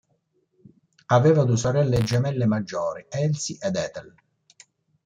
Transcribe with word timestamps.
Aveva 1.13 1.43
due 1.43 1.57
sorelle 1.57 2.01
gemelle 2.03 2.47
maggiori, 2.47 3.05
Elsie 3.07 3.57
ed 3.61 3.75
Ethel. 3.75 4.15